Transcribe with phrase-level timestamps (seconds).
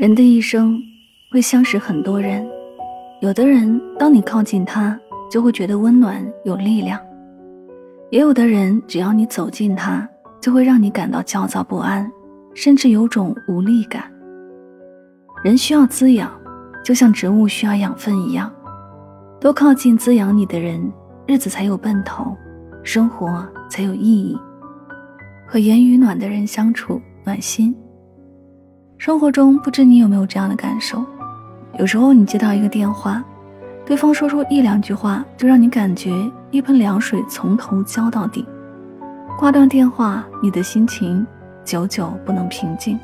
[0.00, 0.82] 人的一生
[1.30, 2.48] 会相识很多人，
[3.20, 4.98] 有的人当你靠近他，
[5.30, 6.98] 就会觉得温暖有力量；
[8.08, 10.08] 也有的人只要你走近他，
[10.40, 12.10] 就会让你感到焦躁不安，
[12.54, 14.10] 甚至有种无力感。
[15.44, 16.32] 人需要滋养，
[16.82, 18.50] 就像植物需要养分一样，
[19.38, 20.90] 多靠近滋养你的人，
[21.26, 22.34] 日子才有奔头，
[22.82, 24.34] 生活才有意义。
[25.46, 27.76] 和言语暖的人相处，暖心。
[29.00, 31.02] 生活中，不知你有没有这样的感受？
[31.78, 33.24] 有时候你接到一个电话，
[33.86, 36.12] 对方说出一两句话，就让你感觉
[36.50, 38.44] 一盆凉水从头浇到底。
[39.38, 41.26] 挂断电话，你的心情
[41.64, 43.00] 久久不能平静。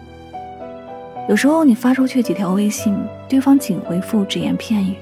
[1.31, 2.95] 有时候你发出去几条微信，
[3.27, 4.97] 对方仅回复只言片语，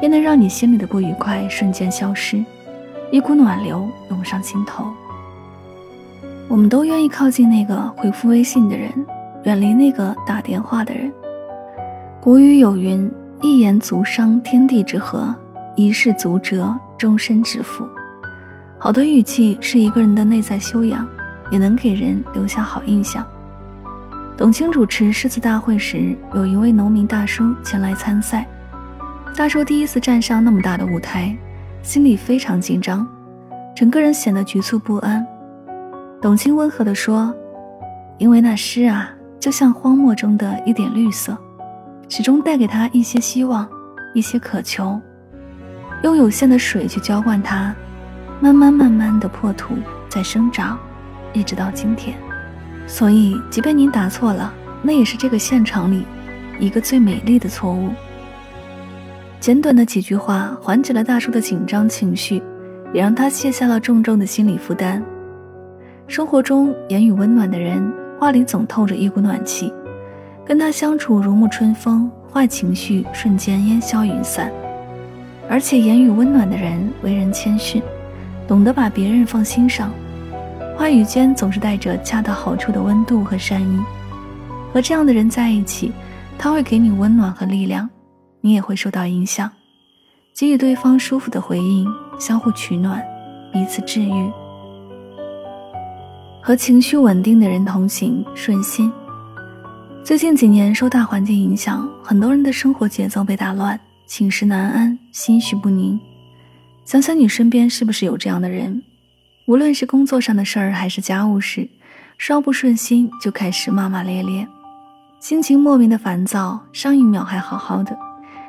[0.00, 2.44] 便能让你心里的不愉快瞬间消失，
[3.12, 4.84] 一股暖流涌上心头。
[6.48, 8.92] 我们都愿意靠近那个回复微信的人。
[9.48, 11.10] 远离那个打电话的人。
[12.20, 13.10] 古语有云
[13.40, 15.34] ：“一言足伤天地之和，
[15.74, 17.88] 一事足折终身之福。”
[18.78, 21.08] 好的语气是一个人的内在修养，
[21.50, 23.26] 也能给人留下好印象。
[24.36, 28.46] 董卿主持诗词大会时，有一位农民大叔前来参赛。
[29.34, 31.34] 大叔第一次站上那么大的舞台，
[31.82, 33.08] 心里非常紧张，
[33.74, 35.26] 整个人显得局促不安。
[36.20, 37.34] 董卿温和地说
[38.18, 39.10] ：“因为那诗啊。”
[39.40, 41.36] 就像荒漠中的一点绿色，
[42.08, 43.68] 始终带给他一些希望，
[44.14, 45.00] 一些渴求。
[46.02, 47.74] 用有限的水去浇灌它，
[48.40, 49.74] 慢慢慢慢的破土
[50.08, 50.78] 在生长，
[51.32, 52.16] 一直到今天。
[52.86, 56.04] 所以，即便您答错了，那也是这个现场里
[56.58, 57.90] 一个最美丽的错误。
[59.38, 62.42] 简短的几句话缓解了大叔的紧张情绪，
[62.92, 65.00] 也让他卸下了重重的心理负担。
[66.08, 68.07] 生活中言语温暖的人。
[68.18, 69.72] 话里总透着一股暖气，
[70.44, 74.50] 跟他相处如沐春风，坏情绪瞬间烟消云散。
[75.48, 77.80] 而且言语温暖的人为人谦逊，
[78.46, 79.92] 懂得把别人放心上，
[80.76, 83.80] 话语间总是带着恰到好处的温度和善意。
[84.74, 85.92] 和这样的人在一起，
[86.36, 87.88] 他会给你温暖和力量，
[88.40, 89.50] 你也会受到影响，
[90.34, 91.86] 给予对方舒服的回应，
[92.18, 93.02] 相互取暖，
[93.52, 94.30] 彼此治愈。
[96.48, 98.90] 和情绪稳定的人同行，顺心。
[100.02, 106.00] 最近几年受大环境影响，很多人的生活节奏被打乱，寝食难安，心绪不宁。
[106.86, 108.82] 想想你身边是不是有这样的人？
[109.44, 111.68] 无论是工作上的事儿，还是家务事，
[112.16, 114.48] 稍不顺心就开始骂骂咧咧，
[115.20, 116.58] 心情莫名的烦躁。
[116.72, 117.94] 上一秒还好好的，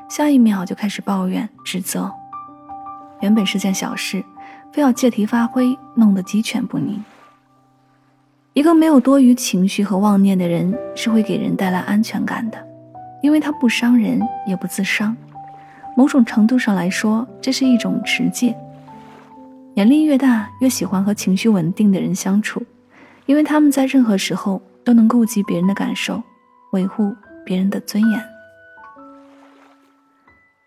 [0.08, 2.10] 下一秒就开始抱怨指责。
[3.20, 4.24] 原本是件小事，
[4.72, 7.04] 非要借题发挥，弄得鸡犬不宁。
[8.60, 12.58] 一个没有多余情绪和妄念的人，是会给人带来安全感的，
[13.24, 15.16] 因为他不伤人，也不自伤。
[15.96, 18.54] 某种程度上来说，这是一种持戒。
[19.76, 22.62] 年龄越大，越喜欢和情绪稳定的人相处，
[23.28, 26.22] 因为他们在任何时候都能顾及别人的感受，
[26.74, 27.16] 维护
[27.46, 28.22] 别人的尊严。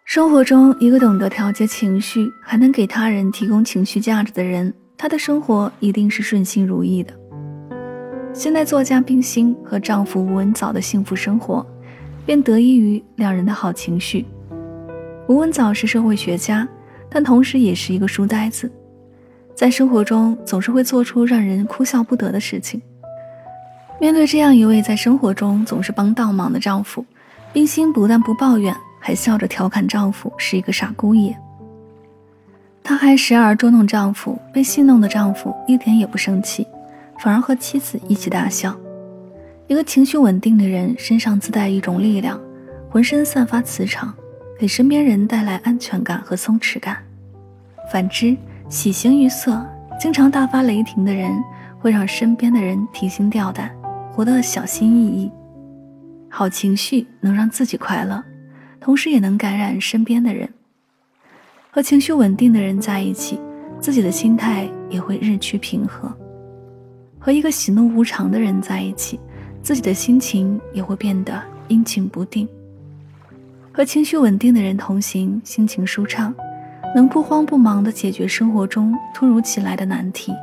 [0.06, 7.12] 生活中，一个懂得调节情绪，还能给他人提供情绪价值的人，他的生活一定是顺心如意的。
[8.34, 11.64] 现代作家冰心和丈夫吴文藻的幸福生活，
[12.24, 14.24] 便得益于两人的好情绪。
[15.28, 16.66] 吴文藻是社会学家，
[17.10, 18.72] 但同时也是一个书呆子，
[19.54, 22.80] 在生活中总是会做出让人哭笑不得的事情。
[24.00, 27.04] 面对这样一位在生活中总是帮倒忙的丈夫，
[27.52, 31.36] 冰心不但不抱怨，还笑着调侃丈夫是一个傻姑爷。
[32.82, 36.66] 她还时而捉弄丈夫，被戏弄的丈夫一点也不生气。
[37.22, 38.76] 反而和妻子一起大笑。
[39.68, 42.40] 一个情绪稳定的人身上自带一种力量，
[42.90, 44.12] 浑身散发磁场，
[44.58, 46.98] 给身边人带来安全感和松弛感。
[47.92, 48.36] 反之，
[48.68, 49.64] 喜形于色、
[50.00, 51.32] 经常大发雷霆的人，
[51.78, 53.70] 会让身边的人提心吊胆，
[54.10, 55.30] 活得小心翼翼。
[56.28, 58.20] 好情绪能让自己快乐，
[58.80, 60.48] 同时也能感染身边的人。
[61.70, 63.38] 和情绪稳定的人在一起，
[63.78, 66.12] 自己的心态也会日趋平和。
[67.24, 69.20] 和一个喜怒无常的人在一起，
[69.62, 72.48] 自己的心情也会变得阴晴不定。
[73.72, 76.34] 和情绪稳定的人同行，心情舒畅，
[76.96, 80.34] 能不慌不忙地解决生活中突如其来的难题。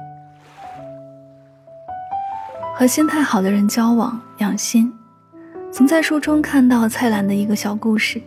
[2.73, 4.89] 和心态好的人交往，养心。
[5.73, 8.21] 曾在书中看到蔡澜的一个小故事：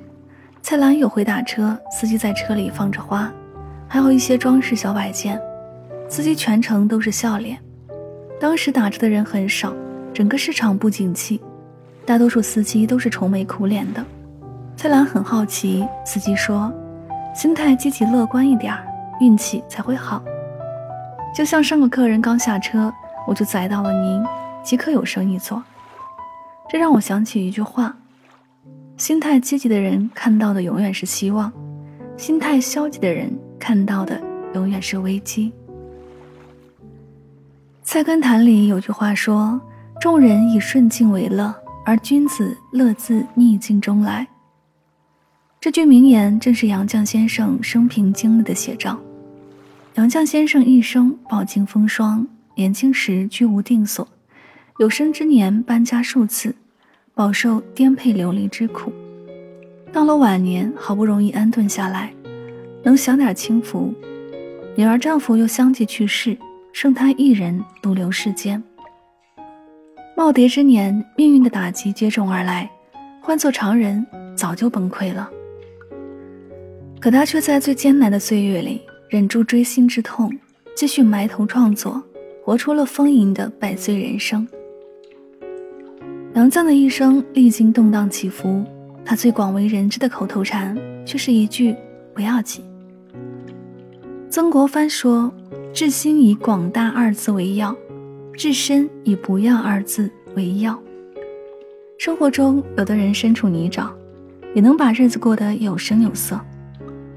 [0.60, 3.32] 蔡澜有回打车，司机在车里放着花，
[3.88, 5.40] 还有一些装饰小摆件，
[6.06, 7.58] 司机全程都是笑脸。
[8.42, 9.72] 当时打车的人很少，
[10.12, 11.40] 整个市场不景气。
[12.04, 14.04] 大多数司机都是愁眉苦脸的。
[14.76, 16.72] 蔡澜很好奇，司机说
[17.36, 18.84] ：“心态积极乐观一点儿，
[19.20, 20.20] 运气才会好。”
[21.32, 22.92] 就像上个客人刚下车，
[23.28, 24.20] 我就载到了您，
[24.64, 25.62] 即刻有生意做。
[26.68, 27.96] 这让我想起一句话：
[28.96, 31.52] 心态积极的人看到的永远是希望，
[32.16, 34.20] 心态消极的人看到的
[34.54, 35.52] 永远是危机。
[37.92, 39.60] 菜根谭里有句话说
[40.00, 41.54] ：“众人以顺境为乐，
[41.84, 44.26] 而君子乐自逆境中来。”
[45.60, 48.98] 这句名言正是杨绛先生生平经历的写照。
[49.96, 54.08] 杨绛先生一生饱经风霜，年轻时居无定所，
[54.78, 56.56] 有生之年搬家数次。
[57.12, 58.90] 饱受颠沛流离之苦，
[59.92, 62.10] 到了晚年，好不容易安顿下来，
[62.82, 63.92] 能享点清福，
[64.76, 66.38] 女儿丈夫又相继去世，
[66.72, 68.62] 剩他一人独留世间。
[70.16, 72.70] 耄耋之年，命运的打击接踵而来，
[73.20, 74.04] 换做常人
[74.36, 75.28] 早就崩溃了。
[77.00, 80.30] 可他却在最艰难的岁月里，忍住锥心之痛，
[80.76, 82.00] 继续埋头创作，
[82.44, 84.46] 活出了丰盈的百岁人生。
[86.34, 88.64] 杨绛的一生历经动荡起伏，
[89.04, 91.74] 他最广为人知的口头禅却是一句
[92.14, 92.64] “不要紧”。
[94.30, 95.32] 曾国藩说
[95.72, 97.74] ：“至心以广大二字为要，
[98.34, 100.78] 至身以不要二字为要。”
[101.98, 103.88] 生活中，有的人身处泥沼，
[104.54, 106.36] 也能把日子过得有声有色；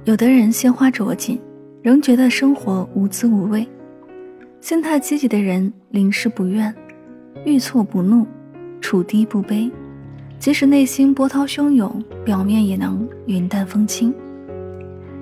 [0.05, 1.39] 有的人鲜花着锦，
[1.81, 3.67] 仍觉得生活无滋无味。
[4.61, 6.73] 心态积极的人，临事不怨，
[7.45, 8.25] 遇挫不怒。
[8.81, 9.71] 处低不卑，
[10.37, 14.13] 即使内心波涛汹涌，表面也能云淡风轻。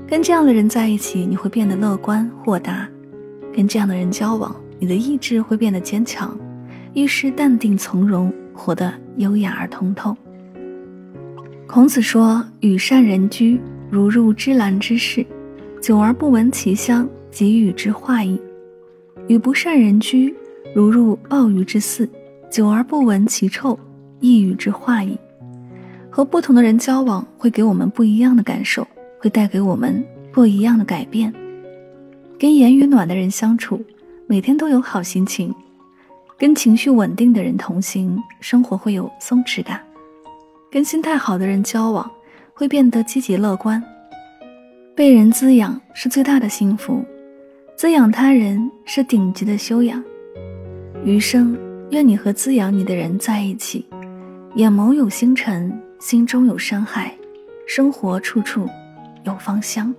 [0.05, 2.85] 跟这样的人在一起，你会变得乐观豁达；
[3.55, 6.37] 跟这样的人交往，你的意志会变得坚强，
[6.93, 10.15] 遇事淡定从容，活得优雅而通透。
[11.67, 13.59] 孔子说：“与善人居，
[13.89, 15.25] 如入芝兰之室，
[15.81, 18.37] 久而不闻其香，即与之化矣；
[19.27, 20.35] 与不善人居，
[20.75, 22.09] 如入鲍鱼之肆。”
[22.51, 23.79] 久而不闻其臭，
[24.19, 25.17] 亦与之化矣。
[26.11, 31.33] 和不同的人交往，会给我们不一样的感受，会带给我们不一样的改变。
[32.43, 33.81] 跟言语暖的人相处，
[34.27, 35.49] 每天都有好心情；
[36.37, 39.77] 跟情绪稳定的人同行，生活会有松弛感；
[40.69, 42.11] 跟心态好的人交往，
[42.53, 43.81] 会变得积极乐观。
[44.93, 47.01] 被人滋养是最大的幸福，
[47.77, 50.03] 滋养他人是顶级的修养。
[51.05, 51.57] 余生。
[51.91, 53.85] 愿你和滋养你的人在一起，
[54.55, 57.15] 眼眸有星辰，心中有山海，
[57.65, 58.67] 生活处处
[59.23, 59.95] 有芳香。